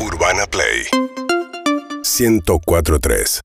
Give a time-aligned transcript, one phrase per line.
[0.00, 0.86] Urbana Play
[2.02, 3.40] 1043.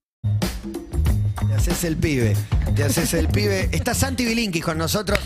[1.48, 2.36] Te haces el pibe.
[2.76, 3.70] Te haces el pibe.
[3.72, 5.20] Está Santi Bilinkis con nosotros.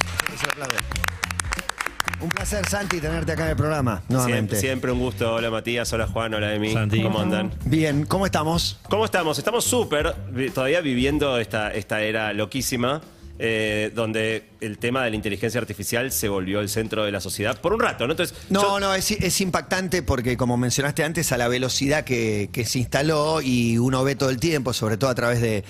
[2.20, 4.04] Un placer, Santi, tenerte acá en el programa.
[4.08, 4.56] Nuevamente.
[4.56, 5.34] Siempre, siempre un gusto.
[5.36, 6.74] Hola Matías, hola Juan, hola Emi.
[6.74, 7.04] Santi.
[7.04, 7.52] ¿Cómo andan?
[7.66, 8.80] Bien, ¿cómo estamos?
[8.90, 9.38] ¿Cómo estamos?
[9.38, 10.16] Estamos súper,
[10.54, 13.02] todavía viviendo esta, esta era loquísima,
[13.40, 17.60] eh, donde el tema de la inteligencia artificial se volvió el centro de la sociedad
[17.62, 18.14] por un rato, ¿no?
[18.14, 22.50] Entonces, No, yo- no, es, es impactante porque, como mencionaste antes, a la velocidad que,
[22.52, 25.64] que se instaló y uno ve todo el tiempo, sobre todo a través de,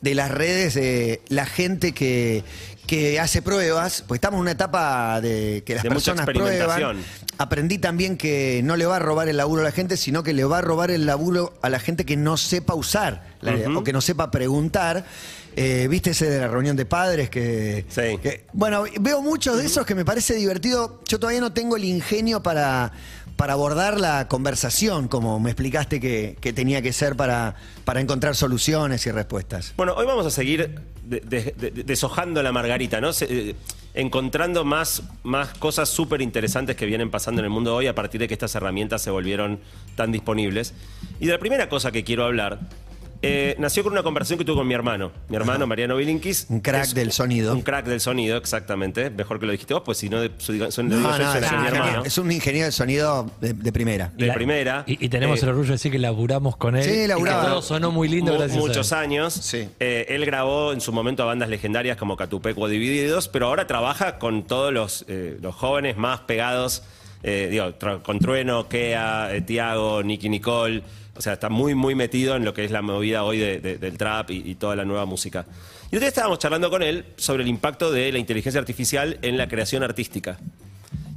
[0.00, 2.44] de las redes, eh, la gente que,
[2.86, 6.98] que hace pruebas, pues estamos en una etapa de que las De personas prueban.
[7.38, 10.32] Aprendí también que no le va a robar el laburo a la gente, sino que
[10.32, 13.82] le va a robar el laburo a la gente que no sepa usar la- o
[13.82, 15.04] que no sepa preguntar.
[15.56, 18.18] Eh, ¿Viste ese de la reunión de padres que, Sí.
[18.22, 21.00] que- bueno, veo muchos de esos que me parece divertido.
[21.08, 22.90] Yo todavía no tengo el ingenio para,
[23.36, 27.54] para abordar la conversación, como me explicaste que, que tenía que ser para,
[27.84, 29.72] para encontrar soluciones y respuestas.
[29.76, 33.12] Bueno, hoy vamos a seguir de- de- de- deshojando la margarita, ¿no?
[33.12, 33.54] Se- eh,
[33.94, 38.20] encontrando más, más cosas súper interesantes que vienen pasando en el mundo hoy a partir
[38.20, 39.60] de que estas herramientas se volvieron
[39.94, 40.74] tan disponibles.
[41.20, 42.58] Y de la primera cosa que quiero hablar,
[43.24, 46.46] eh, nació con una conversación que tuve con mi hermano, mi hermano Mariano Bilinkis.
[46.48, 47.52] Un crack del sonido.
[47.54, 49.10] Un crack del sonido, exactamente.
[49.10, 51.66] Mejor que lo dijiste vos, pues si no, no, soy es, mi un hermano.
[51.66, 54.12] ingeniero, es un ingeniero de sonido de, de primera.
[54.16, 54.84] De La- primera.
[54.86, 56.84] Y, y tenemos Eh, el orgullo de decir que laburamos con él.
[56.84, 58.68] Sí, todo sonó muy lindo Mu- gracias a él.
[58.68, 59.34] muchos años.
[59.34, 59.68] Sí.
[59.80, 64.18] Eh, él grabó en su momento a bandas legendarias como Catupeco Divididos, pero ahora trabaja
[64.18, 66.82] con todos los, eh, los jóvenes más pegados,
[67.24, 70.82] eh, digo, con Trueno, Kea, eh, Tiago, Nicky Nicole.
[71.16, 73.78] O sea, está muy, muy metido en lo que es la movida hoy de- de-
[73.78, 75.46] del trap y, toda la nueva música.
[75.90, 79.48] Y hoy estábamos charlando con él sobre el impacto de la inteligencia artificial en la
[79.48, 80.38] creación artística.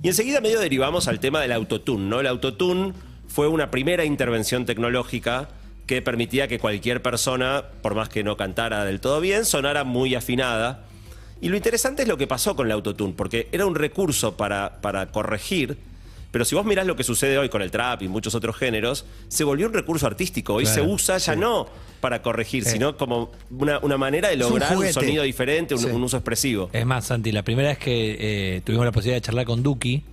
[0.03, 2.19] Y enseguida medio derivamos al tema del autotune, ¿no?
[2.19, 2.93] El autotune
[3.27, 5.49] fue una primera intervención tecnológica
[5.87, 10.13] que permitía que cualquier persona, por más que no cantara del todo bien, sonara muy
[10.15, 10.83] afinada.
[11.41, 14.79] Y lo interesante es lo que pasó con el autotune, porque era un recurso para,
[14.81, 15.77] para corregir,
[16.31, 19.05] pero si vos mirás lo que sucede hoy con el trap y muchos otros géneros,
[19.27, 20.55] se volvió un recurso artístico.
[20.55, 21.67] Hoy Claro, se usa ya no
[22.01, 25.87] para corregir, sino como una, una manera de un lograr un, sonido diferente, un, Sí.
[25.87, 26.69] un uso expresivo.
[26.73, 30.03] Es más, Santi, la primera vez que eh, tuvimos la posibilidad de charlar con Duki,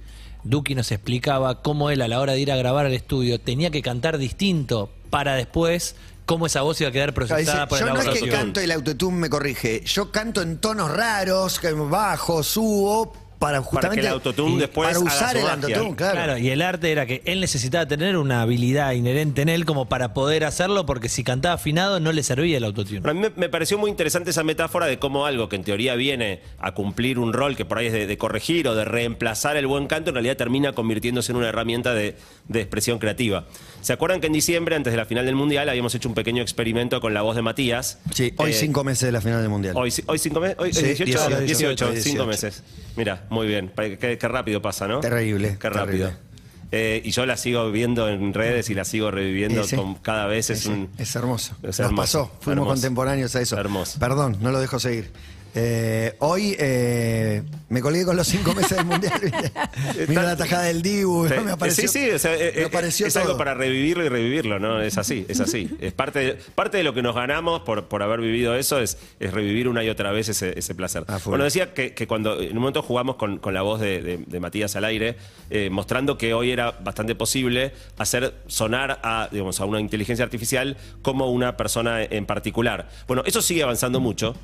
[0.45, 3.71] Duki nos explicaba cómo él a la hora de ir a grabar al estudio tenía
[3.71, 5.97] que cantar distinto para después
[6.27, 8.29] cómo esa voz iba a quedar Claro, procesada dice, por yo el no es que
[8.29, 13.13] canto y el autotune me corrige, yo canto en tonos raros, que bajo, subo,
[13.45, 16.15] para justamente que el autotune después para usar el autotune, claro.
[16.15, 19.87] Claro, y el arte era que él necesitaba tener una habilidad inherente en él como
[19.87, 23.01] para poder hacerlo, porque si cantaba afinado no le servía el autotune.
[23.03, 25.65] Pero a mí me, me pareció muy interesante esa metáfora de cómo algo que en
[25.65, 28.85] teoría viene a cumplir un rol que por ahí es de, de corregir o de
[28.85, 32.17] reemplazar el buen canto, en realidad termina convirtiéndose en una herramienta de,
[32.49, 33.45] de expresión creativa.
[33.83, 36.43] ¿Se acuerdan que en diciembre, antes de la final del Mundial, habíamos hecho un pequeño
[36.43, 37.99] experimento con la voz de Matías?
[38.15, 39.75] Sí, hoy Eh, cinco meses de la final del mundial.
[39.77, 42.63] Hoy, hoy cinco meses, hoy Sí, 18, 18, 18, 18, cinco meses.
[42.97, 45.01] Mira, muy bien, qué, qué rápido pasa, ¿no?
[45.01, 46.07] Terrible, Qué rápido.
[46.09, 46.25] terrible.
[46.73, 50.51] Eh, y yo la sigo viendo en redes y la sigo reviviendo con, cada vez
[50.51, 50.89] es un...
[50.99, 51.55] es hermoso.
[51.63, 52.69] es Nos hermoso, pasó, fuimos hermoso.
[52.75, 53.57] contemporáneos a eso.
[53.59, 53.99] Hermoso.
[54.01, 55.13] Perdón, no lo dejo seguir.
[55.57, 59.13] Eh, hoy eh, me colgué con los cinco meses del mundial.
[60.09, 63.07] Mira la tajada del Dibu, Sí, me apareció, sí, sí, o sea, me eh, apareció
[63.07, 64.81] es algo para revivirlo y revivirlo, ¿no?
[64.81, 65.71] Es así, es así.
[65.81, 68.99] Es parte de, parte de lo que nos ganamos por, por haber vivido eso, es,
[69.21, 71.05] es revivir una y otra vez ese, ese placer.
[71.07, 74.03] Ah, bueno, decía que, que cuando en un momento jugamos con, con la voz de,
[74.03, 75.17] de- de Matías al aire,
[75.51, 80.77] eh, mostrando que hoy era bastante posible hacer sonar a, digamos, a una inteligencia artificial
[81.03, 82.89] como una persona en particular.
[83.07, 84.35] Bueno, eso sigue avanzando mucho.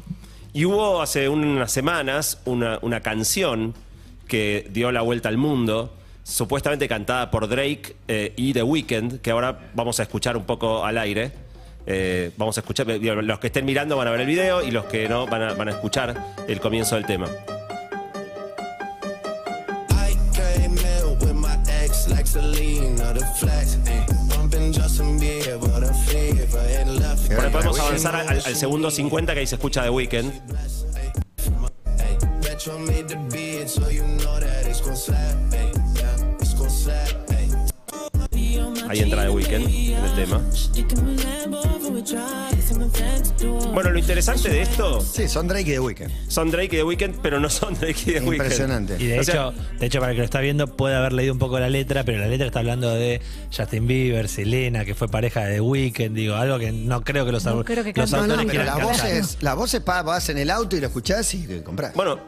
[0.53, 3.75] Y hubo hace unas semanas una, una canción
[4.27, 5.93] que dio la vuelta al mundo,
[6.25, 10.85] supuestamente cantada por Drake eh, y The Weeknd, que ahora vamos a escuchar un poco
[10.85, 11.33] al aire.
[11.87, 14.85] Eh, vamos a escuchar, los que estén mirando van a ver el video y los
[14.85, 17.29] que no van a, van a escuchar el comienzo del tema.
[27.41, 30.33] Ahí podemos avanzar al, al segundo 50 que ahí se escucha slap.
[30.91, 31.11] Ay.
[38.89, 40.41] Ahí entra The Weeknd en el tema.
[43.73, 46.11] Bueno, lo interesante de esto Sí, son Drake y The Weeknd.
[46.29, 48.33] son Drake y The Weeknd, pero no son Drake y The Weeknd.
[48.35, 48.97] Impresionante.
[48.99, 51.13] Y de O sea- hecho, de hecho, para el que lo está viendo, puede haber
[51.13, 53.21] leído un poco la letra, pero la letra está hablando de
[53.57, 57.33] Justin Bieber, Selena, que fue pareja de The Weeknd, digo, algo que no creo que
[57.33, 58.11] los, No creo que los.
[58.13, 60.81] No, no, pero la voz es, la voz es pa- vas en el auto y
[60.81, 61.95] lo escuchás y te compras.
[61.95, 62.19] Bueno,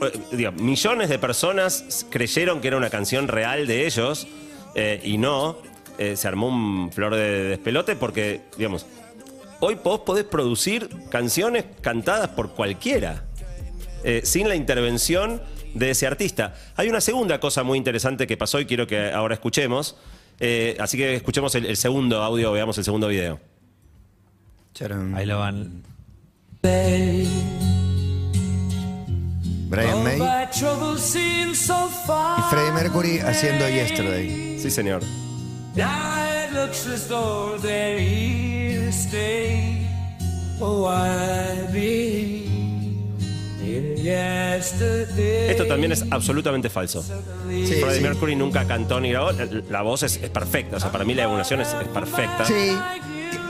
[0.00, 4.26] eh, digo, millones de personas creyeron que era una canción real de ellos
[4.74, 5.58] eh, y no.
[5.98, 8.86] eh, se armó un flor de despelote porque, digamos,
[9.64, 13.24] hoy vos podés producir canciones cantadas por cualquiera,
[14.02, 15.40] eh, sin la intervención
[15.72, 16.54] de ese artista.
[16.74, 19.96] Hay una segunda cosa muy interesante que pasó y quiero que ahora escuchemos.
[20.40, 23.38] Eh, así que escuchemos el, el segundo audio, veamos el segundo video.
[24.74, 25.14] Charan.
[25.14, 25.84] Ahí lo van.
[29.68, 30.22] Brian May y
[32.50, 34.58] Freddie Mercury haciendo Yesterday.
[34.58, 35.02] Sí, señor.
[38.92, 39.88] To stay.
[40.60, 42.44] Oh, I believe
[43.64, 45.50] in yesterday.
[45.50, 47.02] Esto también es absolutamente falso.
[47.02, 48.00] Sí, Freddie sí.
[48.02, 49.32] Mercury nunca cantó ni grabó.
[49.32, 50.76] La, la voz es, es perfecta.
[50.76, 52.44] O sea, para mí la evolución es, es perfecta.
[52.44, 52.76] Sí.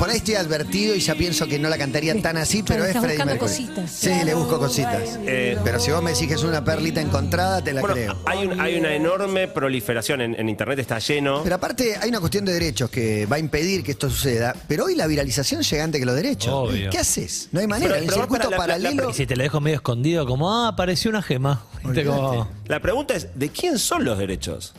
[0.03, 2.91] Por ahí estoy advertido y ya pienso que no la cantaría tan así, pero es
[2.99, 3.39] Freddie Mercury.
[3.39, 3.89] cositas.
[3.89, 5.01] Sí, le busco cositas.
[5.25, 8.19] Eh, pero si vos me decís que es una perlita encontrada, te la Bueno, creo.
[8.27, 11.45] hay, un- hay una enorme proliferación en, en internet, está lleno.
[11.45, 14.87] Pero aparte hay una cuestión de derechos que va a impedir que esto suceda, pero
[14.87, 16.53] hoy la viralización llega antes que los derechos.
[16.53, 16.91] Obvio.
[16.91, 17.49] ¿Qué haces?
[17.53, 17.93] No hay manera.
[17.93, 19.11] Pero- el pero circuito para la- la- la- paralelo.
[19.11, 21.65] Y si te lo dejo medio escondido, como, ah, apareció una gema.
[21.85, 24.75] Como- La pregunta es, ¿de quién son los derechos?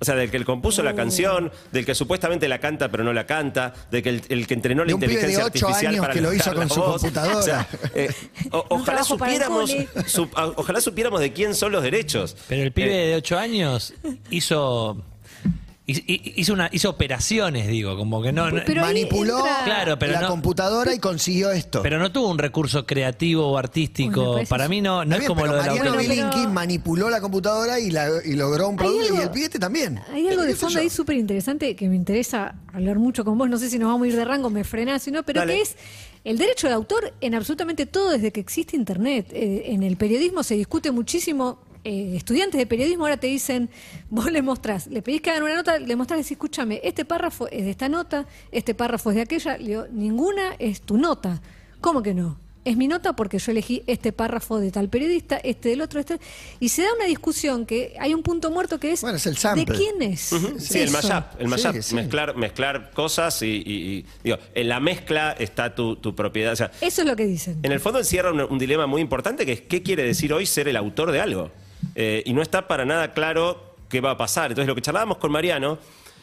[0.00, 0.84] O sea, del que él compuso Uh.
[0.84, 4.46] la canción, del que supuestamente la canta pero no la canta, del que el, el
[4.46, 6.60] que entrenó la De un pibe de inteligencia artificial años para que lo hizo con
[6.60, 7.00] la su voz.
[7.02, 7.36] computadora.
[7.38, 8.10] O sea, eh,
[8.52, 9.88] o- ojalá trabajo para el supiéramos, cole.
[10.08, 12.36] su- a- ojalá supiéramos de quién son los derechos.
[12.48, 13.94] Pero el pibe Eh, de 8 años
[14.30, 15.02] hizo.
[15.88, 18.50] Hi- hi- Hizo, una, hizo operaciones, digo, como que no.
[18.50, 21.82] no- Pero manipuló entra- Claro, pero la no- computadora y consiguió esto.
[21.82, 24.32] pero no tuvo un recurso creativo o artístico.
[24.34, 25.96] parece Para mí no, no es bien, como pero lo de la Mariano
[26.30, 29.98] pero- manipuló la computadora y, la- y logró un producto y el pibete también.
[30.12, 30.80] Hay algo ¿Qué de fondo yo?
[30.80, 33.48] ahí súper interesante que me interesa hablar mucho con vos.
[33.48, 35.54] No sé si nos vamos a ir de rango, me frenás, sino, pero Dale.
[35.54, 35.76] que es
[36.24, 39.28] el derecho de autor en absolutamente todo desde que existe Internet.
[39.32, 41.58] Eh, en el periodismo se discute muchísimo.
[41.88, 43.70] Eh, estudiantes de periodismo ahora te dicen,
[44.10, 47.04] vos le mostrás, le pedís que hagan una nota, le mostrás y decís, escúchame, este
[47.04, 49.56] párrafo es de esta nota, este párrafo es de aquella.
[49.58, 51.40] Le digo, ninguna es tu nota.
[51.80, 52.38] ¿Cómo que no?
[52.64, 56.18] Es mi nota porque yo elegí este párrafo de tal periodista, este del otro, este.
[56.60, 59.00] Y se da una discusión que hay un punto muerto que es.
[59.00, 59.64] Bueno, es el sample.
[59.64, 60.20] ¿De quién es?
[60.58, 61.94] Sí, el mashup, el mashup, Sí, sí.
[61.94, 66.52] Mezclar, mezclar cosas y, y- y, digo, en la mezcla está tu, tu propiedad.
[66.52, 67.58] O sea, Eso es lo que dicen.
[67.62, 70.44] En el fondo encierra un, un dilema muy importante que es qué quiere decir hoy
[70.44, 71.50] ser el autor de algo.
[72.00, 74.52] Eh, y no está para nada claro qué va a pasar.
[74.52, 75.78] Entonces lo que charlábamos con Mariano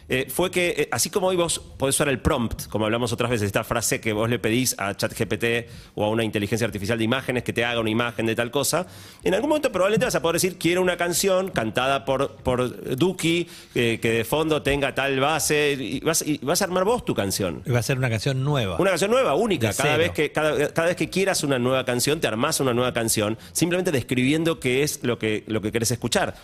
[0.07, 3.31] eh, fue que eh, así como hoy vos podés usar el prompt, como hablamos otras
[3.31, 7.03] veces, esta frase que vos le pedís a ChatGPT o a una inteligencia artificial de
[7.03, 8.85] imágenes que te haga una imagen de tal cosa,
[9.23, 13.47] en algún momento probablemente vas a poder decir quiero una canción cantada por, por Duki
[13.73, 17.15] eh, que de fondo tenga tal base y vas, y vas a armar vos tu
[17.15, 17.63] canción.
[17.65, 18.77] Iba a ser una canción nueva.
[18.77, 19.73] Una canción nueva, única.
[19.73, 22.93] Cada vez, que, cada, cada vez que quieras una nueva canción, te armás una nueva
[22.93, 26.35] canción, simplemente describiendo qué es lo que, lo que querés escuchar.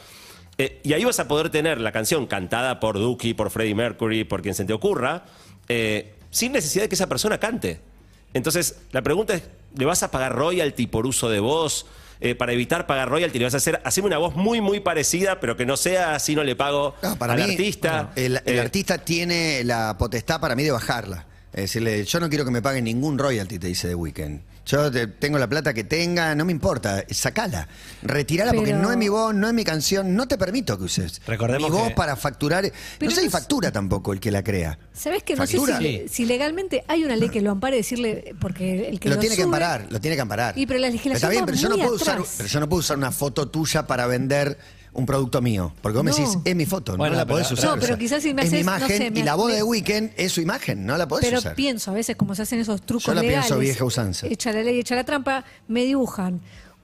[0.61, 4.25] Eh, y ahí vas a poder tener la canción cantada por Duki, por Freddie Mercury,
[4.25, 5.23] por quien se te ocurra,
[5.67, 7.79] eh, sin necesidad de que esa persona cante.
[8.35, 9.41] Entonces, la pregunta es,
[9.75, 11.87] ¿le vas a pagar royalty por uso de voz?
[12.19, 15.39] Eh, para evitar pagar royalty, le vas a hacer, hacerme una voz muy, muy parecida,
[15.39, 18.11] pero que no sea así, no le pago No, para al mí, artista.
[18.15, 21.25] El, el artista tiene la potestad para mí de bajarla.
[21.53, 24.39] Es decirle, yo no quiero que me paguen ningún royalty, te dice The Weeknd.
[24.65, 27.67] Yo te- tengo la plata que tenga, no me importa, sacala.
[28.03, 30.85] Retirala porque Pero- no es mi voz, no es mi canción, no te permito que
[30.85, 31.19] uses.
[31.27, 32.71] Recordemos mi voz que- para facturar.
[32.99, 34.77] Pero no sé si no es- factura tampoco el que la crea.
[34.93, 35.77] ¿Sabés que no Factura.
[35.79, 39.15] sé si, si legalmente hay una ley que lo ampare decirle, porque el que lo,
[39.15, 40.57] lo, tiene que sube- amparar, lo tiene que amparar.
[40.57, 42.35] Y pero la legislación Está bien, va pero yo no muy puedo usar, atrás.
[42.37, 44.57] pero yo no puedo usar una foto tuya para vender
[44.93, 47.51] un producto mío, porque vos me decís, es mi foto, Bueno, no la pero- podés
[47.51, 47.69] usar.
[47.75, 49.49] No, pero quizás si me es mi haces, no imagen sé, me- y la voz
[49.49, 51.55] me- de Weekend es su imagen, no la podés Pero usar.
[51.55, 53.45] pienso, a veces como se hacen esos trucos Yo la legales.
[53.45, 54.27] pienso vieja usanza.
[54.27, 56.41] Echa la ley, echa la trampa, me dibujan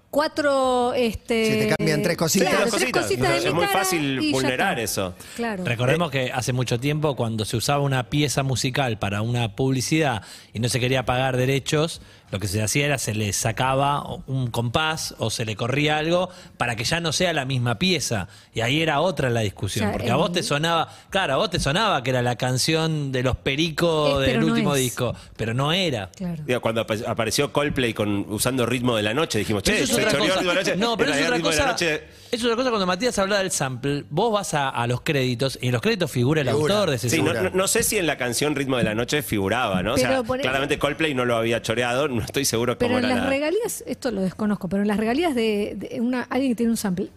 [0.09, 1.51] cuatro, este...
[1.51, 2.47] Si te cambian tres cositas.
[2.49, 3.03] Claro, Tres tres cositas.
[3.03, 4.83] cositas de Es mi muy cara fácil y ya vulnerar está.
[4.83, 5.15] eso.
[5.35, 5.65] Claro.
[5.65, 10.23] Recordemos que hace mucho tiempo, cuando se usaba una pieza musical para una publicidad
[10.53, 14.47] y no se quería pagar derechos, lo que se hacía era se le sacaba un
[14.51, 18.27] compás o se le corría algo para que ya no sea la misma pieza.
[18.53, 19.85] Y ahí era otra la discusión.
[19.85, 22.21] O sea, porque a el- vos te sonaba, claro, a vos te sonaba que era
[22.21, 26.09] la canción de los pericos Es, del no último disco, pero no era.
[26.15, 26.43] Claro.
[26.45, 30.09] Digo, cuando ap- apareció Coldplay con, usando ritmo de la noche, dijimos, che, se choreó
[30.09, 30.75] ritmo de la noche.
[30.75, 31.71] No, pero es otra ritmo de la cosa.
[31.71, 32.03] noche.
[32.31, 34.03] Eso es otra cosa cuando Matías habla del sample.
[34.09, 36.73] Vos vas a, a los créditos y en los créditos figura el Figura.
[36.75, 37.51] autor de ese Sí, no, sample.
[37.51, 39.93] no- no sé si en la canción Ritmo de la Noche figuraba, ¿no?
[39.93, 43.15] O sea, claramente Coldplay no lo había choreado, no estoy seguro Pero cómo en era
[43.15, 46.55] las la- regalías, esto lo desconozco, pero en las regalías de, de una, alguien que
[46.55, 47.09] tiene un sample,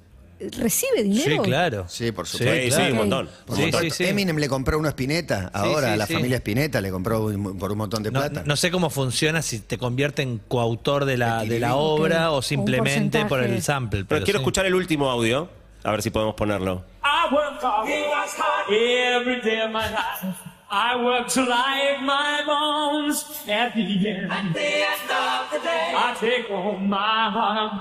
[0.59, 1.30] ¿recibe dinero?
[1.44, 1.85] Sí, claro.
[1.88, 2.62] Sí, por Sí, supuesto.
[2.62, 2.92] sí, claro.
[2.92, 3.28] un montón.
[3.47, 4.04] Por Sí, sí, sí.
[4.06, 6.14] Eminem le compró uno a Spinetta, ahora sí, a la sí.
[6.14, 8.42] familia Spinetta le compró un- por un montón de plata.
[8.47, 12.42] no sé cómo funciona si te convierte en coautor de la, de la obra O
[12.42, 14.00] simplemente por el sample.
[14.04, 14.42] Pero pero quiero sí.
[14.42, 15.49] escuchar el último audio,
[15.85, 16.85] a ver si podemos ponerlo.
[17.02, 17.88] I work hard.
[17.88, 20.37] He works hard every day of my life.
[20.73, 23.25] I work I ache my bones.
[23.49, 27.80] At the end, at the end of the day, I take home my heart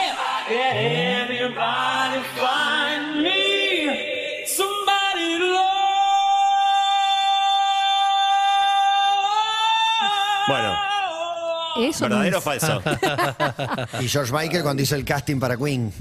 [0.49, 4.45] anybody find me.
[4.45, 5.39] Somebody.
[10.47, 10.75] Bueno,
[11.77, 12.81] Eso no ¿verdadero o falso?
[14.01, 15.93] Y George Michael cuando hizo el casting para Queen.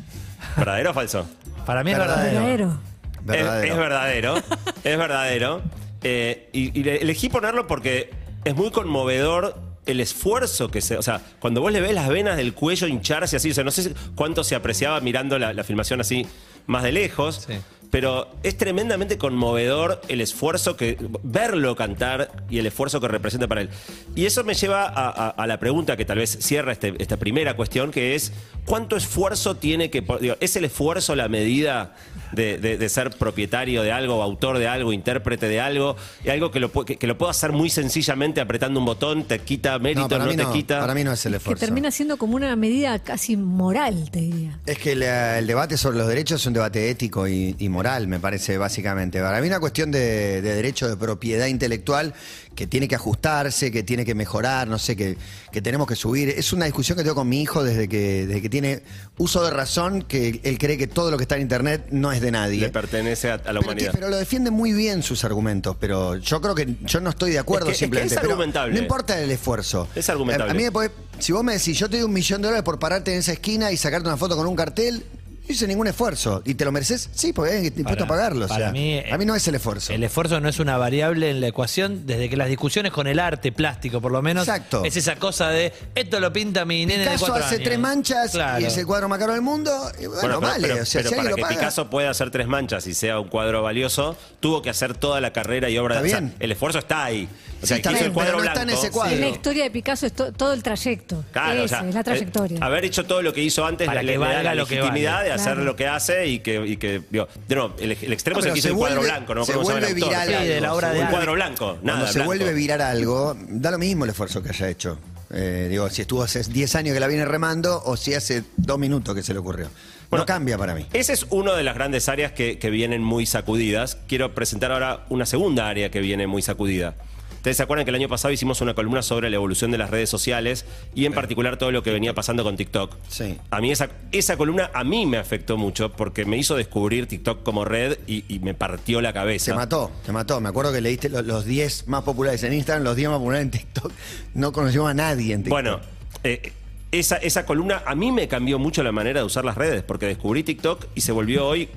[0.56, 1.26] ¿Verdadero o falso?
[1.66, 2.40] Para mí es Verdadero.
[2.40, 2.87] verdadero.
[3.22, 3.64] Verdadero.
[3.66, 4.36] Es, es verdadero,
[4.84, 5.62] es verdadero.
[6.02, 8.10] Eh, y, y le- elegí ponerlo porque
[8.44, 9.56] es muy conmovedor
[9.86, 10.96] el esfuerzo que se.
[10.96, 13.70] O sea, cuando vos le ves las venas del cuello hincharse así, o sea, no
[13.70, 16.26] sé cuánto se apreciaba mirando la, la filmación así
[16.66, 17.44] más de lejos.
[17.48, 17.54] Sí.
[17.90, 20.98] Pero es tremendamente conmovedor el esfuerzo que.
[21.22, 23.70] verlo cantar y el esfuerzo que representa para él.
[24.14, 27.16] Y eso me lleva a, a- a la pregunta que tal vez cierra este- esta
[27.16, 28.32] primera cuestión, que es:
[28.66, 30.02] ¿cuánto esfuerzo tiene que.
[30.20, 31.96] digo, ¿Es el esfuerzo la medida
[32.32, 35.96] de, de- de ser propietario de algo, autor de algo, intérprete de algo?
[36.24, 39.38] Y algo que lo, que, que lo puedo hacer muy sencillamente apretando un botón, te
[39.40, 40.80] quita mérito, no, para, mí te no, quita.
[40.80, 41.64] para mí no es el Que esfuerzo.
[41.64, 44.58] termina siendo como una medida casi moral, te diría.
[44.66, 48.08] Es que la- el debate sobre los derechos es un debate ético y, y moral,
[48.08, 49.20] me parece, básicamente.
[49.20, 52.14] Para mí una cuestión de, de derecho de propiedad intelectual
[52.58, 55.16] que tiene que ajustarse, que tiene que mejorar, no sé, que,
[55.52, 56.28] que tenemos que subir.
[56.30, 58.82] Es una discusión que tengo con mi hijo desde que, desde que tiene
[59.16, 62.20] uso de razón, que él cree que todo lo que está en Internet no es
[62.20, 62.60] de nadie.
[62.62, 63.90] Le pertenece a, a la Pero, que- humanidad.
[63.94, 67.38] pero lo defiende muy bien sus argumentos, pero yo creo que yo no estoy de
[67.38, 68.14] acuerdo Es que- simplemente.
[68.16, 68.74] es argumentable.
[68.74, 69.86] No importa el esfuerzo.
[69.94, 70.50] Es argumentable.
[70.50, 72.64] A, a mí me si vos me decís, yo te doy un millón de dólares
[72.64, 75.04] por pararte en esa esquina y sacarte una foto con un cartel,
[75.48, 76.42] no hice ningún esfuerzo.
[76.44, 77.08] ¿Y te lo mereces?
[77.14, 78.44] Sí, porque hay dispuesto Para- a pagarlo.
[78.44, 79.92] o para mí, a mí no es el esfuerzo.
[79.92, 83.18] El esfuerzo no es una variable en la ecuación desde que las discusiones con el
[83.18, 84.84] arte plástico, por lo menos, Exacto.
[84.84, 87.64] es esa cosa de esto lo pinta mi nene de Picasso cuatro hace años.
[87.66, 88.60] tres manchas Claro.
[88.60, 89.72] y es el cuadro más caro del mundo.
[89.98, 90.68] y bueno, Bueno, pero, vale.
[90.68, 91.54] pero- o sea, pero si para que paga.
[91.54, 95.32] Picasso pueda hacer tres manchas y sea un cuadro valioso, tuvo que hacer toda la
[95.32, 96.08] carrera y obra de.
[96.08, 96.34] o sea, bien.
[96.40, 97.28] el esfuerzo está ahí.
[97.60, 98.72] O sea, Sí, está hizo bien, el cuadro pero no está blanco.
[98.72, 99.14] en ese cuadro.
[99.14, 101.24] Es la historia de Picasso, es to- todo el trayecto.
[101.32, 102.58] Claro, o Ese, sea, es la eh, trayectoria.
[102.64, 104.66] haber hecho todo lo que hizo antes Para le, que le da valga la lo
[104.66, 105.24] que legitimidad vale.
[105.26, 105.64] de hacer Claro.
[105.64, 108.46] lo que hace y que, y que digo, de nuevo, el, el extremo No, es
[108.46, 109.94] el pero que hizo se el cuadro vuelve- blanco, no se cómo se llama el
[109.94, 110.24] vuelve autor.
[110.26, 112.06] viral Sí, de la obra de un cuadro blanco, Cuando nada.
[112.06, 112.26] se blanco.
[112.28, 114.98] vuelve viral algo, da lo mismo el esfuerzo que haya hecho.
[115.30, 118.78] Eh, digo, si estuvo hace 10 años que la viene remando o si hace dos
[118.78, 119.68] minutos que se le ocurrió.
[120.08, 120.86] Bueno, no cambia para mí.
[120.94, 123.98] Esa es una de las grandes áreas que, que vienen muy sacudidas.
[124.08, 126.94] Quiero presentar ahora una segunda área que viene muy sacudida.
[127.38, 129.90] Ustedes se acuerdan que el año pasado hicimos una columna sobre la evolución de las
[129.90, 130.64] redes sociales
[130.94, 132.96] y en particular todo lo que venía pasando con TikTok.
[133.08, 133.36] Sí.
[133.50, 137.42] A mí esa, esa columna a mí me afectó mucho porque me hizo descubrir TikTok
[137.42, 139.46] como red y, y me partió la cabeza.
[139.46, 140.40] Se mató, se mató.
[140.40, 143.44] Me acuerdo que leíste lo- los 10 más populares en Instagram, los 10 más populares
[143.44, 143.92] en TikTok.
[144.34, 145.50] No conocimos a nadie en TikTok.
[145.52, 145.80] Bueno,
[146.24, 146.52] eh,
[146.90, 150.06] esa, esa columna a mí me cambió mucho la manera de usar las redes, porque
[150.06, 151.68] descubrí TikTok y se volvió hoy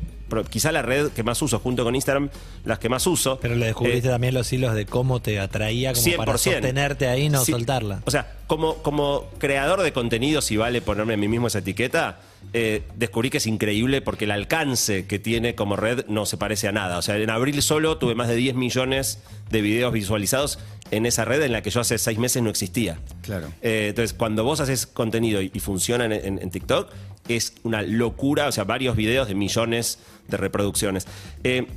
[0.50, 2.30] quizá la red que más uso, junto con Instagram,
[2.66, 3.40] las que más uso.
[3.42, 6.38] Pero le descubriste Eh, también los hilos de cómo te atraía como para 100%.
[6.62, 7.52] sostenerte ahí y no Sí.
[7.52, 8.02] soltarla.
[8.06, 12.20] O sea, como, como creador de contenido, si vale ponerme a mí mismo esa etiqueta,
[12.54, 16.68] eh, descubrí que es increíble porque el alcance que tiene como red no se parece
[16.68, 16.98] a nada.
[16.98, 19.20] O sea, en abril solo tuve más de 10 millones
[19.50, 20.60] de videos visualizados
[20.92, 23.00] en esa red en la que yo hace seis meses no existía.
[23.22, 23.48] Claro.
[23.62, 26.90] Eh, entonces, cuando vos haces contenido y, y funciona en, en- en TikTok,
[27.28, 31.08] es una locura, o sea, varios videos de millones de reproducciones.
[31.44, 31.68] Eh,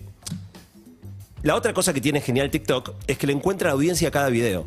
[1.42, 4.66] la otra cosa que tiene genial TikTok es que le encuentra audiencia a cada video.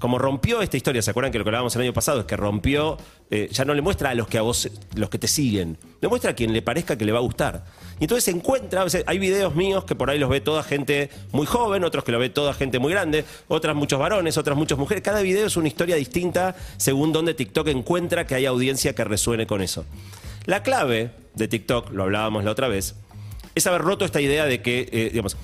[0.00, 2.20] Como rompió esta historia, ¿se acuerdan que lo que hablábamos el año pasado?
[2.20, 2.96] Es que rompió,
[3.30, 6.08] eh, ya no le muestra a los que a vos, los que te siguen, le
[6.08, 7.66] muestra a quien le parezca que le va a gustar.
[7.98, 11.44] Y entonces se encuentra, hay videos míos que por ahí los ve toda gente muy
[11.44, 15.04] joven, otros que lo ve toda gente muy grande, otras muchos varones, otras muchas mujeres.
[15.04, 19.46] Cada video es una historia distinta según donde TikTok encuentra que hay audiencia que resuene
[19.46, 19.84] con eso.
[20.46, 22.94] La clave de TikTok, lo hablábamos la otra vez,
[23.54, 25.36] es haber roto esta idea de que, eh, digamos,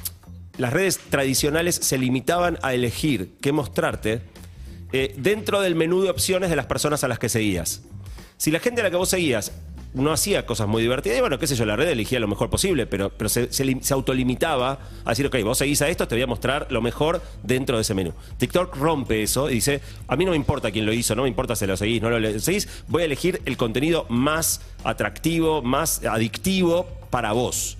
[0.57, 4.23] las redes tradicionales se limitaban a elegir qué mostrarte
[4.93, 7.83] eh, dentro del menú de opciones de las personas a las que seguías.
[8.37, 9.53] Si la gente a la que vos seguías
[9.95, 12.51] no hacía cosas muy divertidas, y bueno, qué sé yo, la red elegía lo mejor
[12.51, 16.07] posible, pero, pero se, se lim- se autolimitaba a decir, ok, vos seguís a esto,
[16.07, 18.13] te voy a mostrar lo mejor dentro de ese menú.
[18.37, 21.29] TikTok rompe eso y dice, a mí no me importa quién lo hizo, no me
[21.29, 26.05] importa si lo seguís, no lo seguís, voy a elegir el contenido más atractivo, más
[26.05, 27.79] adictivo para vos.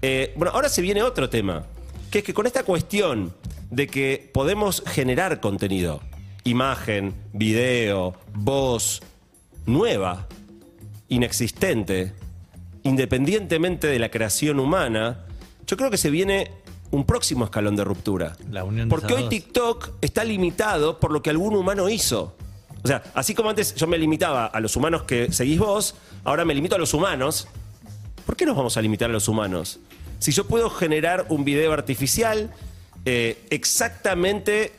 [0.00, 1.64] Eh, bueno, ahora se viene otro tema,
[2.12, 3.34] que es que con esta cuestión
[3.70, 6.02] de que podemos generar contenido,
[6.44, 9.00] imagen, video, voz,
[9.66, 10.26] nueva,
[11.08, 12.12] inexistente,
[12.82, 15.24] independientemente de la creación humana,
[15.66, 16.50] yo creo que se viene
[16.90, 18.36] un próximo escalón de ruptura.
[18.50, 19.28] La unión de Porque hoy.
[19.28, 22.36] TikTok está limitado por lo que algún humano hizo.
[22.84, 25.94] O sea, así como antes yo me limitaba a los humanos que seguís vos,
[26.24, 27.48] ahora me limito a los humanos.
[28.26, 29.80] ¿Por qué nos vamos a limitar a los humanos?
[30.18, 32.50] Si yo puedo generar un video artificial
[33.04, 34.72] eh, exactamente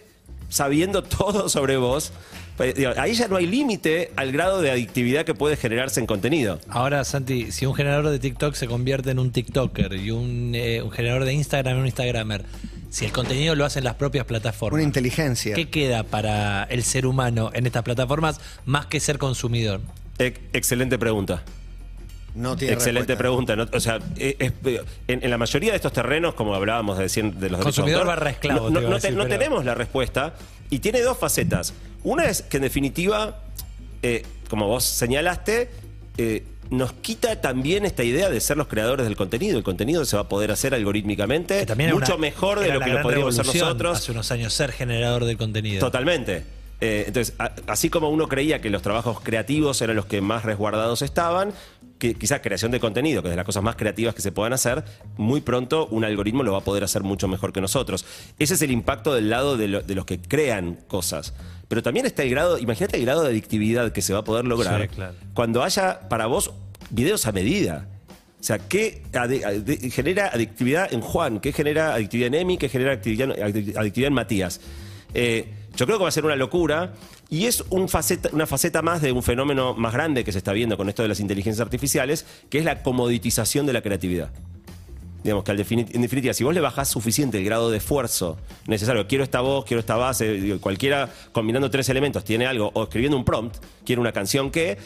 [0.54, 2.12] sabiendo todo sobre vos,
[2.58, 6.06] pues, digo, ahí ya no hay límite al grado de adictividad que puede generarse en
[6.06, 6.60] contenido.
[6.70, 10.84] Ahora, Santi, si un generador de TikTok se convierte en un TikToker y un, eh,
[10.84, 12.46] un generador de Instagram en un Instagramer,
[12.92, 15.56] si el contenido lo hacen las propias plataformas, Una inteligencia.
[15.56, 19.82] ¿qué queda para el ser humano en estas plataformas más que ser consumidor?
[20.20, 21.44] E- excelente pregunta.
[22.36, 23.18] No tiene Excelente respuesta.
[23.18, 23.56] pregunta.
[23.56, 23.68] ¿no?
[23.72, 24.54] O sea, eh, es-
[25.08, 28.02] en, en la mayoría de estos terrenos, como hablábamos de, cien- de los derechos Consumidor
[28.02, 30.34] de barra esclavo, no, te no- no te- decir, no pero- tenemos la respuesta
[30.70, 31.74] y tiene dos facetas.
[32.04, 33.40] Una es que en definitiva,
[34.02, 35.70] eh, como vos señalaste,
[36.18, 39.58] eh, nos quita también esta idea de ser los creadores del contenido.
[39.58, 42.80] El contenido se va a poder hacer algorítmicamente Que también mucho una- mejor de lo
[42.80, 43.98] que lo podríamos hacer nosotros.
[44.00, 45.80] Hace unos años ser generador de contenido.
[45.82, 46.46] Totalmente.
[46.82, 50.44] Eh, entonces, a- así como uno creía que los trabajos creativos eran los que más
[50.44, 51.54] resguardados estaban,
[52.04, 54.52] que quizás creación de contenido, que es de las cosas más creativas que se puedan
[54.52, 54.84] hacer,
[55.16, 58.06] muy pronto un algoritmo lo va a poder hacer mucho mejor que nosotros.
[58.40, 61.34] Ese es el impacto del lado de, lo- de los que crean cosas.
[61.70, 64.44] Pero también está el grado, imagínate el grado de adictividad que se va a poder
[64.46, 65.14] lograr Sí, claro.
[65.34, 66.52] cuando haya para vos
[66.90, 67.88] videos a medida.
[68.40, 69.02] O sea, ¿qué
[69.92, 71.40] genera adictividad en Juan?
[71.40, 72.58] ¿Qué genera adictividad en Emi?
[72.58, 74.60] ¿Qué genera adictividad, adictividad en Matías?
[75.14, 76.94] Eh, yo creo que va a ser una locura
[77.34, 80.88] y es una faceta más de un fenómeno más grande que se está viendo con
[80.88, 84.30] esto de las inteligencias artificiales, que es la comoditización de la creatividad.
[85.24, 88.38] Digamos que al en definitiva, si vos le bajás suficiente el grado de esfuerzo
[88.68, 93.18] necesario, quiero esta voz, quiero esta base, cualquiera combinando tres elementos tiene algo, o escribiendo
[93.18, 94.78] un prompt, quiero una canción que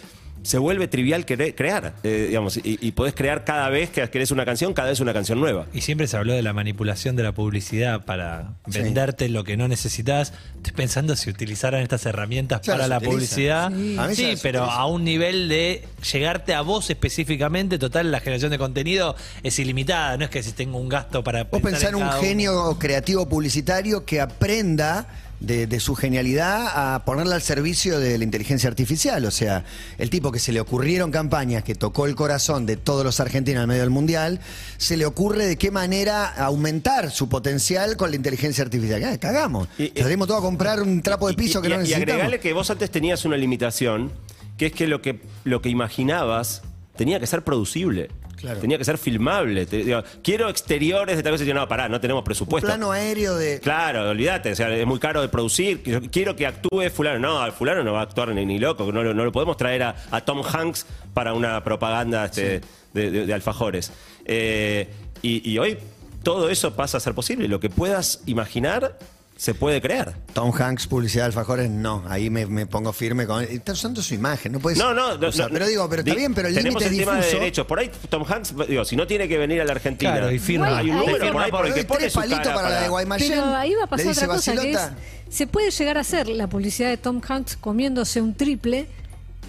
[0.43, 4.31] se vuelve trivial cre- crear, eh, digamos, y, y podés crear cada vez que querés
[4.31, 5.65] una canción, cada vez una canción nueva.
[5.73, 9.67] Y siempre se habló de la manipulación de la publicidad para venderte lo que no
[9.67, 10.33] necesitas.
[10.55, 13.73] Estoy pensando si utilizaran estas herramientas Ya para la utilizan.
[13.73, 14.13] publicidad.
[14.15, 14.23] Sí.
[14.23, 14.81] A pero utilizan.
[14.81, 17.77] a un nivel de llegarte a vos específicamente.
[17.77, 20.17] Total, la generación de contenido es ilimitada.
[20.17, 22.11] No es que si tengo un gasto para Vos pensar en un uno.
[22.21, 25.07] genio creativo publicitario que aprenda
[25.39, 29.23] de, de su genialidad a ponerla al servicio de la inteligencia artificial.
[29.25, 29.63] O sea,
[29.97, 33.63] el tipo que se le ocurrieron campañas que tocó el corazón de todos los argentinos
[33.63, 34.39] en medio del mundial,
[34.77, 39.03] se le ocurre de qué manera aumentar su potencial con la inteligencia artificial.
[39.03, 39.67] Ah, Cagamos.
[39.77, 39.91] Y-
[40.27, 42.09] todos a comprar un trapo de piso y, que no y- y necesitamos.
[42.13, 44.11] agregale que vos antes tenías una limitación,
[44.57, 46.63] que es que lo que, lo que imaginabas
[46.95, 48.09] tenía que ser producible.
[48.37, 48.59] Claro.
[48.59, 49.65] Tenía que ser filmable.
[49.65, 51.43] Te- digo, quiero exteriores de tal cosa.
[51.43, 52.67] Y yo, no, pará, no tenemos presupuesto.
[52.67, 53.59] plano aéreo de.
[53.59, 55.81] Claro, olvídate, o sea, es muy caro de producir.
[55.83, 57.19] Yo quiero que actúe fulano.
[57.19, 59.83] No, fulano no va a actuar ni, ni loco, no, lo- no lo podemos traer
[59.83, 62.61] a, a Tom Hanks para una propaganda este,
[62.93, 63.91] de, de- de alfajores.
[64.25, 64.87] Eh,
[65.21, 65.77] y, y hoy
[66.23, 67.47] todo eso pasa a ser posible.
[67.47, 68.97] Lo que puedas imaginar
[69.37, 70.15] se puede crear.
[70.33, 72.03] Tom Hanks, publicidad de alfajores, no.
[72.09, 73.43] Ahí me, me pongo firme con.
[73.43, 74.77] Está usando su imagen, no puedes.
[74.79, 76.95] No, no, no, usar- no, pero digo, pero está di- bien, pero el Tenemos límite
[76.95, 77.39] es tema de difuso.
[77.39, 77.65] derechos.
[77.67, 80.11] Por ahí Tom Hanks, digo, si no tiene que venir a la Argentina.
[80.11, 80.77] Claro, y firma.
[80.77, 82.89] Hay un número firma por ahí por el que pone su cara para la de
[82.89, 83.29] Guaymallén.
[83.31, 84.79] Pero ahí va a pasar otra cosa, que es,
[85.29, 88.87] se puede llegar a hacer la publicidad de Tom Hanks comiéndose un triple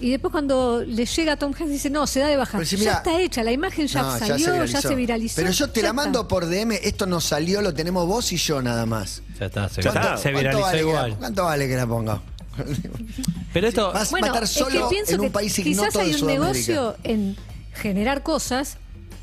[0.01, 2.57] y después cuando le llega a Tom Hanks dice, no, se da de baja.
[2.57, 5.35] Pero si ya está hecha, la imagen ya No, salió, ya se, viralizó.
[5.35, 6.27] Pero yo te la mando está.
[6.29, 9.21] por DM, esto no salió, lo tenemos vos y yo nada más.
[9.39, 10.17] Ya está, se, está.
[10.17, 11.15] se ¿Cuánto viralizó vale la- igual.
[11.17, 12.21] ¿Cuánto vale que la ponga?
[13.53, 13.91] Pero esto.
[13.93, 16.21] Vas Bueno, a estar es que solo pienso en un que país quizás hay de
[16.21, 17.35] un negocio en
[17.73, 18.77] generar cosas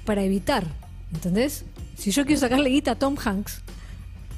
[0.05, 0.65] para evitar,
[1.13, 1.65] ¿entendés?
[1.97, 3.61] Si yo quiero sacarle guita a Tom Hanks, ha-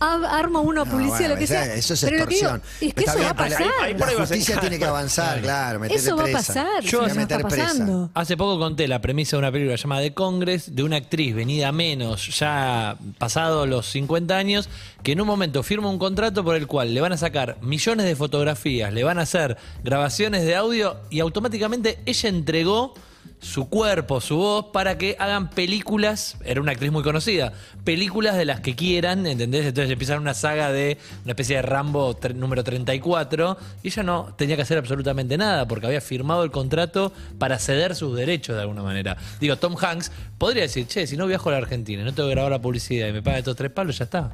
[0.00, 1.74] armo una No, publicidad, bueno, lo que esa- sea.
[1.74, 2.72] Eso es Pero lo que digo, extorsión.
[2.88, 3.62] es que Está eso bien, va a pasar.
[3.82, 5.84] ahí por ahí La a justicia tiene que avanzar, claro.
[5.84, 7.64] Eso va a pasar, yo- eso está meter presa.
[7.68, 8.10] pasando.
[8.14, 11.68] Hace poco conté la premisa de una película llamada The Congress de una actriz venida
[11.68, 14.68] a menos, ya pasado los 50 años,
[15.02, 18.06] que en un momento firma un contrato por el cual le van a sacar millones
[18.06, 22.94] de fotografías, le van a hacer grabaciones de audio y automáticamente ella entregó
[23.40, 27.52] su cuerpo, su voz, para que hagan películas, era una actriz muy conocida,
[27.84, 29.66] películas de las que quieran, ¿entendés?
[29.66, 34.56] Entonces empiezan una saga de una especie de Rambo número 34, y ella no tenía
[34.56, 38.82] que hacer absolutamente nada, porque había firmado el contrato para ceder sus derechos de alguna
[38.82, 39.16] manera.
[39.40, 42.34] Digo, Tom Hanks podría decir, che, si no viajo a la Argentina, no tengo que
[42.34, 44.32] grabar la publicidad y me pagan estos tres palos, ya está.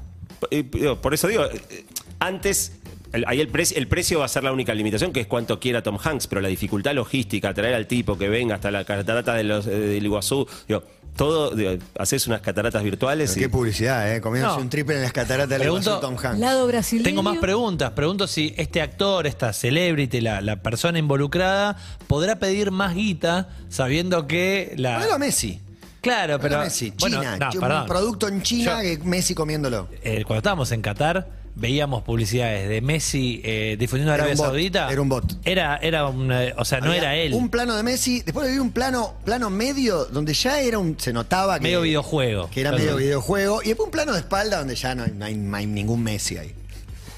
[1.00, 1.86] Por eso digo, eh,
[2.18, 2.72] antes,
[3.14, 5.58] el, ahí el, precio el precio va a ser la única limitación, que es cuánto
[5.60, 9.34] quiera Tom Hanks, pero la dificultad logística, traer al tipo que venga hasta la catarata
[9.34, 10.82] de los, eh, del Iguazú, digo,
[11.16, 13.44] todo, digo, haces unas cataratas virtuales Pero y...
[13.44, 14.20] qué publicidad, ¿eh?
[14.20, 14.62] Comiéndose No.
[14.62, 16.40] un triple en las cataratas de Pregunto- Tom Hanks.
[16.40, 17.04] Lado brasileño.
[17.04, 17.92] Tengo más preguntas.
[17.92, 21.76] Pregunto si este actor, esta celebrity, la, la persona involucrada,
[22.08, 25.00] podrá pedir más guita sabiendo que la...
[25.14, 25.60] A Messi.
[26.00, 26.58] Claro, pero.
[26.58, 27.86] Messi, bueno, China, no, un perdón.
[27.86, 29.88] producto en China Yo- que Messi comiéndolo.
[30.02, 34.90] Eh, cuando estábamos en Qatar, veíamos publicidades de Messi eh, difundiendo Era Arabia Saudita.
[34.90, 35.24] era un bot.
[35.44, 36.30] Era, era un.
[36.32, 37.32] eh, o sea, no Había era él.
[37.34, 41.12] Un plano de Messi, después vi un plano, plano medio donde ya era un, se
[41.12, 42.50] notaba que, Medio videojuego.
[42.50, 42.84] que era Claro.
[42.84, 45.56] medio videojuego, y después un plano de espalda donde ya no hay, no hay- no
[45.56, 46.52] hay ningún Messi ahí.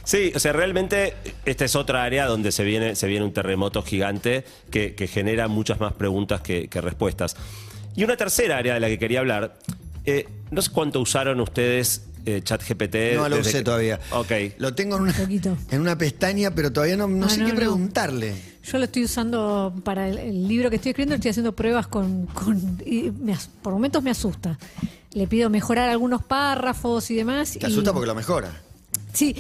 [0.05, 1.15] Sí, o sea, realmente
[1.47, 5.49] esta es otra área donde se viene, se viene un terremoto gigante que, que genera
[5.49, 7.37] muchas más preguntas que, que respuestas.
[7.97, 9.57] Y una tercera área de la que quería hablar,
[10.05, 13.15] eh, no sé cuánto usaron ustedes eh, ChatGPT.
[13.15, 14.01] No lo desde usé que- todavía.
[14.13, 14.33] Ok.
[14.59, 15.57] Lo tengo en una, Poquito.
[15.71, 17.59] en una pestaña, pero todavía no, no Ah, sé no, qué no.
[17.59, 18.35] preguntarle.
[18.65, 22.27] Yo lo estoy usando para el, el libro que estoy escribiendo, estoy haciendo pruebas con...
[22.27, 24.59] con- y me as- por momentos me asusta.
[25.13, 27.53] Le pido mejorar algunos párrafos y demás.
[27.53, 28.51] Te y- asusta porque lo mejora.
[29.15, 29.35] Sí,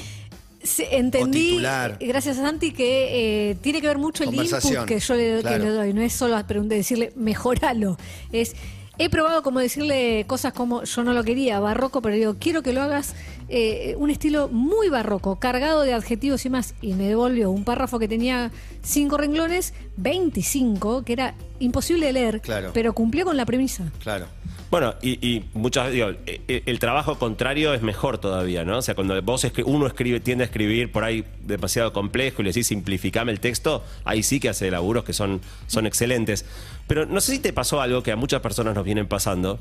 [0.90, 1.96] entendí, titular.
[2.00, 5.36] gracias a Santi, que eh, tiene que ver mucho el Conversación, input que yo le,
[5.36, 5.64] que claro.
[5.64, 5.92] le doy.
[5.92, 6.36] No es solo
[6.76, 7.96] decirle, mejoralo.
[8.32, 8.54] Es,
[8.98, 12.72] he probado como decirle cosas como, yo no lo quería, barroco, pero digo, quiero que
[12.72, 13.14] lo hagas
[13.48, 16.74] eh, un estilo muy barroco, cargado de adjetivos y más.
[16.80, 18.50] Y me devolvió un párrafo que tenía
[18.82, 22.70] cinco renglones, 25, que era imposible de leer, Claro.
[22.74, 23.84] pero cumplió con la premisa.
[24.02, 24.26] Claro.
[24.70, 28.78] Bueno, y, y muchas digo, eh, eh, el trabajo contrario es mejor todavía, ¿no?
[28.78, 32.44] O sea, cuando vos escri- uno escribe, tiende a escribir por ahí demasiado complejo y
[32.46, 36.44] le decís simplificame el texto, ahí sí que hace laburos que son, son excelentes.
[36.88, 39.60] Pero no sé si te pasó algo que a muchas personas nos vienen pasando,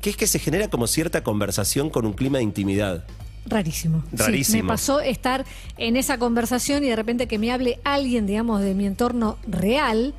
[0.00, 3.04] que es que se genera como cierta conversación con un clima de intimidad.
[3.46, 4.02] Rarísimo.
[4.10, 4.62] Sí, Rarísimo.
[4.62, 5.44] me pasó estar
[5.76, 10.14] en esa conversación y de repente que me hable alguien, digamos, de mi entorno real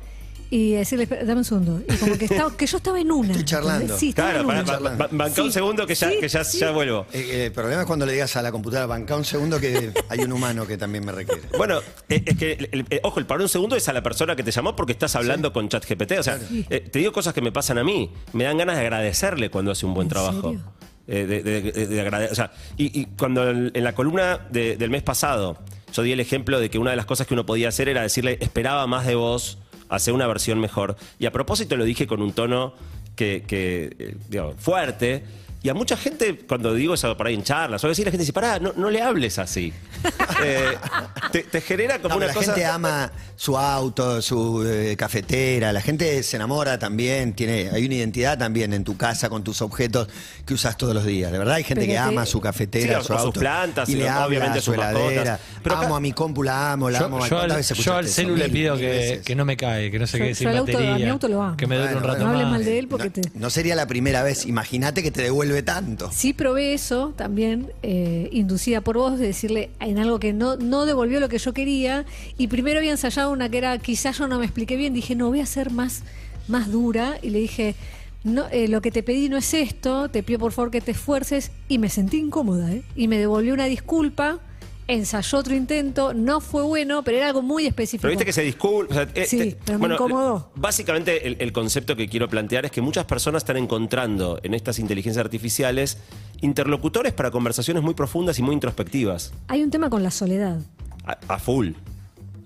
[0.50, 1.80] y decirle, "Espera, dame un segundo.
[1.88, 3.30] Y como que, estaba, que yo estaba en una.
[3.32, 3.98] Estoy charlando.
[3.98, 4.90] Sí, estaba Claro, en para, una.
[4.90, 6.58] ba- ba- banca un Sí, segundo que ya, sí, que ya, sí.
[6.58, 7.06] ya vuelvo.
[7.12, 9.92] Eh, eh, el problema es cuando le digas a la computadora, banca un segundo que
[10.08, 11.42] hay un humano que también me requiere.
[11.56, 14.02] Bueno, eh, es que, el- el- eh, ojo, el para un segundo es a la
[14.02, 16.12] persona que te llamó porque estás hablando con ChatGPT.
[16.18, 16.38] O sea,
[16.70, 18.10] eh, te digo cosas que me pasan a mí.
[18.32, 20.42] Me dan ganas de agradecerle cuando hace un buen ¿En trabajo.
[20.50, 20.62] serio?
[21.10, 24.46] Eh, de, de- de- de agrade- o sea, y, y cuando el- en la columna
[24.50, 25.56] de- del mes pasado
[25.92, 28.02] yo di el ejemplo de que una de las cosas que uno podía hacer era
[28.02, 29.56] decirle, esperaba más de vos,
[29.88, 30.96] hacer una versión mejor.
[31.18, 32.74] Y a propósito lo dije con un tono
[33.16, 35.24] que, eh, fuerte.
[35.62, 38.22] Y a mucha gente, cuando digo eso por ahí en charlas, o así, la gente
[38.22, 39.72] dice, pará, no, no le hables así.
[40.40, 40.76] Eh,
[41.32, 42.52] te, te genera como No, una la cosa...
[42.52, 47.96] gente ama su auto, su eh, cafetera, la gente se enamora también, tiene, hay una
[47.96, 50.06] identidad también en tu casa con tus objetos
[50.46, 51.32] que usas todos los días.
[51.32, 53.40] De verdad hay gente Pero que ama su cafetera, Sí, su o sus auto.
[53.40, 55.40] plantas, y le habla obviamente a su heladera.
[55.60, 57.18] Pero acá- amo a mi compu, la amo, la amo.
[57.18, 58.14] Yo, yo ¿Cuántas al, veces yo al eso?
[58.14, 60.48] celu le pido que, que no me cae, que no se Yo- quede yo sin
[60.50, 61.56] auto- a mi auto lo amo.
[61.56, 62.52] Que me dure Bueno, un rato no hables más.
[62.52, 63.22] mal de él porque no, te...
[63.34, 64.46] no sería la primera vez.
[64.46, 66.10] Imagínate que te devuelve tanto.
[66.12, 70.86] Sí probé eso también, eh, inducida por vos, de decirle en algo que no, no
[70.86, 72.04] devolvió lo que yo quería.
[72.36, 75.28] Y primero había ensayado una que era, quizás yo no me expliqué bien, dije, no,
[75.28, 76.02] voy a ser más,
[76.46, 77.18] más dura.
[77.22, 77.74] Y le dije,
[78.24, 80.92] no, eh, lo que te pedí no es esto, te pido por favor que te
[80.92, 81.50] esfuerces.
[81.68, 82.82] Y me sentí incómoda, ¿eh?
[82.96, 84.40] Y me devolvió una disculpa,
[84.88, 88.02] ensayó otro intento, no fue bueno, pero era algo muy específico.
[88.02, 88.90] Pero viste que se disculpa.
[88.92, 90.50] o sea, eh, Sí, te- pero me incomodó.
[90.56, 94.78] Básicamente, el, el concepto que quiero plantear es que muchas personas están encontrando en estas
[94.78, 95.98] inteligencias artificiales
[96.40, 99.32] interlocutores para conversaciones muy profundas y muy introspectivas.
[99.48, 100.58] Hay un tema con la soledad.
[101.04, 101.70] A, a full.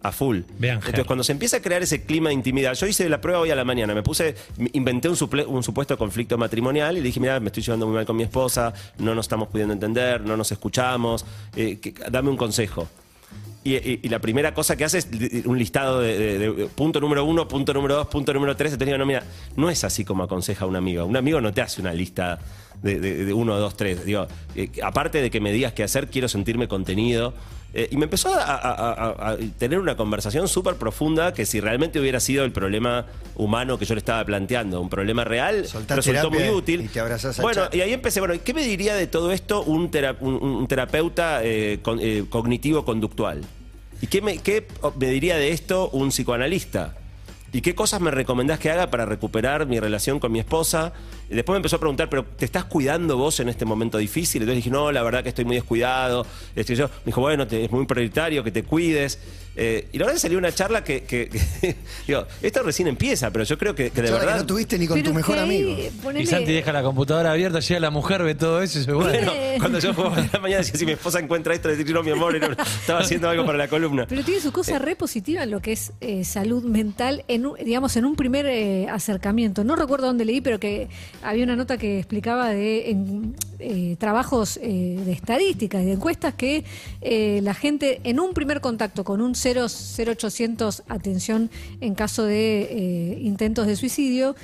[0.05, 0.41] A full.
[0.59, 3.39] Vean, Entonces, cuando se empieza a crear ese clima de intimidad, yo hice la prueba
[3.41, 4.35] hoy a la mañana, me puse,
[4.73, 7.95] inventé un, suple- un supuesto conflicto matrimonial y le dije, mira, me estoy llevando muy
[7.95, 12.31] mal con mi esposa, no nos estamos pudiendo entender, no nos escuchamos, eh, que- dame
[12.31, 12.89] un consejo.
[13.65, 15.07] Y, y- y la primera cosa que hace es
[15.45, 18.73] un listado de, de- de punto número uno, punto número dos, punto número tres.
[18.73, 19.23] Entonces digo, no, mira,
[19.55, 21.05] no es así como aconseja un amigo.
[21.07, 22.41] Un amigo no te hace una lista
[22.83, 24.05] de uno, dos, tres.
[24.05, 27.35] Digo, eh, aparte de que me digas qué hacer, quiero sentirme contenido.
[27.75, 31.59] Eh, y me empezó a, a- a- a tener una conversación súper profunda que si
[31.59, 36.31] realmente hubiera sido el problema humano que yo le estaba planteando, un problema real, resultó
[36.31, 36.83] muy útil.
[36.83, 39.63] y te abrazás al bueno, y ahí empecé, bueno, ¿qué me diría de todo esto
[39.63, 43.41] un, tera- un- un terapeuta eh, con- eh, cognitivo-conductual?
[44.03, 44.67] ¿Y qué me, qué
[44.99, 46.95] me diría de esto un psicoanalista?
[47.55, 50.93] ¿Y qué cosas me recomendás que haga para recuperar mi relación con mi esposa?
[51.35, 54.43] Después me empezó a preguntar, ¿pero te estás cuidando vos en este momento difícil?
[54.43, 56.27] Entonces dije, no, la verdad que estoy muy descuidado.
[56.55, 59.19] Este, yo, me dijo, bueno, te- es muy prioritario que te cuides.
[59.55, 63.31] Eh, y la verdad que salió una charla que, que- que- digo, esto recién empieza,
[63.31, 64.41] pero yo creo que, que de Charla que verdad...
[64.41, 65.77] no tuviste ni con Pero tu mejor amigo.
[66.03, 68.93] ponele- Y Santi deja la computadora abierta, llega la mujer, ve todo eso y dice,
[68.95, 69.11] bueno.
[69.11, 71.93] Bueno, cuando yo jugaba a la mañana decía, si mi esposa encuentra esto, le digo,
[71.93, 74.07] no, mi amor, era- estaba haciendo algo para la columna.
[74.09, 77.57] Pero tiene su cosa re positiva en lo que es eh, salud mental, en un-
[77.63, 79.65] digamos, en un primer eh, acercamiento.
[79.65, 80.89] No recuerdo dónde leí, pero que
[81.23, 86.35] había una nota que explicaba de en, eh, trabajos eh, de estadísticas y de encuestas
[86.35, 86.65] que
[87.01, 92.63] eh, la gente en un primer contacto con un 0, 0800 atención en caso de
[92.63, 94.35] eh, intentos de suicidio,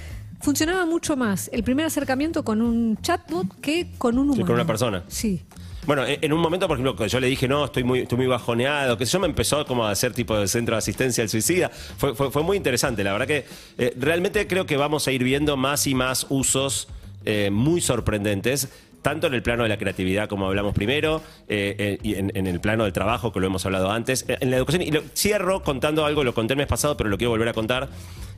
[0.40, 4.46] funcionaba mucho más el primer acercamiento con un chatbot que con un humano.
[4.46, 5.04] con una persona.
[5.08, 5.42] Sí.
[5.88, 8.26] Bueno, en en un momento, por ejemplo, yo le dije, no, estoy muy, estoy muy
[8.26, 11.70] bajoneado, que yo me empezó como a hacer tipo de centro de asistencia al suicida.
[11.70, 13.02] Fue, muy interesante.
[13.02, 13.46] La verdad que
[13.78, 16.88] eh, realmente creo que vamos a ir viendo más y más usos
[17.24, 18.68] eh, muy sorprendentes.
[19.00, 22.46] Tanto en el plano de la creatividad, como hablamos primero, eh, eh, y en, en
[22.46, 24.82] el plano del trabajo, que lo hemos hablado antes, eh, en la educación.
[24.82, 27.54] Y lo, cierro contando algo, lo conté el mes pasado, pero lo quiero volver a
[27.54, 27.88] contar.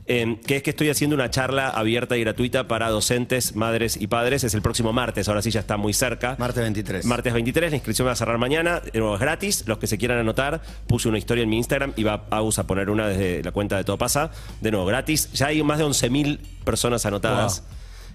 [0.05, 4.07] Eh, que es que estoy haciendo una charla abierta y gratuita para docentes, madres y
[4.07, 4.43] padres.
[4.43, 6.35] Es el próximo martes, ahora sí ya está muy cerca.
[6.39, 7.05] Martes 23.
[7.05, 9.97] Martes 23, la inscripción va a cerrar mañana, de nuevo es gratis, los que se
[9.97, 13.43] quieran anotar, puse una historia en mi Instagram y va Agus a poner una desde
[13.43, 17.63] la cuenta de Todo Pasa, de nuevo gratis, ya hay más de 11.000 personas anotadas.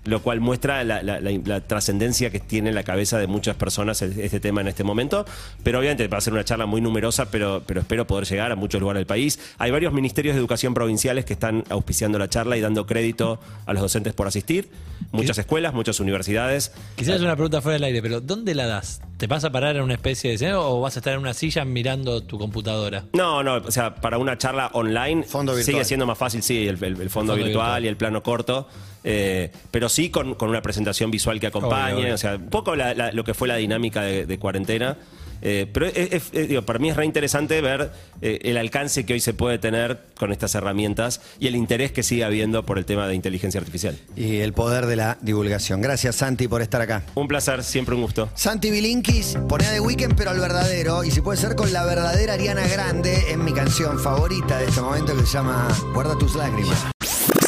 [0.06, 3.56] Lo cual muestra la, la- la- la trascendencia que tiene en la cabeza de muchas
[3.56, 5.24] personas el- este tema en este momento.
[5.62, 8.56] Pero obviamente va a ser una charla muy numerosa, pero, pero espero poder llegar a
[8.56, 9.38] muchos lugares del país.
[9.58, 13.72] Hay varios ministerios de educación provinciales que están auspiciando la charla y dando crédito a
[13.72, 14.68] los docentes por asistir.
[15.12, 16.72] Muchas escuelas, muchas universidades.
[16.96, 19.00] Quizás es una pregunta fuera del aire, pero ¿dónde la das?
[19.18, 21.34] ¿Te vas a parar en una especie de escenario o vas a estar en una
[21.34, 23.04] silla mirando tu computadora?
[23.12, 25.74] No, no, o sea, para una charla online Fondo virtual.
[25.74, 27.84] sigue siendo más fácil, sí, el, el- el fondo, fondo virtual, virtual.
[27.84, 28.68] y el plano corto,
[29.08, 32.14] eh, pero sí con, con una presentación visual que acompañe, Obvio, obvio.
[32.14, 34.98] o sea, un poco la- la- lo que fue la dinámica de, de cuarentena.
[35.42, 37.92] eh, pero es- es- es- digo, para mí es re interesante ver
[38.22, 42.02] eh, el alcance que hoy se puede tener con estas herramientas y el interés que
[42.02, 43.98] sigue habiendo por el tema de inteligencia artificial.
[44.16, 45.82] Y el poder de la divulgación.
[45.82, 47.02] Gracias, Santi, por estar acá.
[47.14, 48.30] Un placer, siempre un gusto.
[48.34, 51.04] Santi Bilinkis, ponía de weekend, pero al verdadero.
[51.04, 54.80] Y si puede ser con la verdadera Ariana Grande, en mi canción favorita de este
[54.80, 56.86] momento que se llama Guarda tus lágrimas.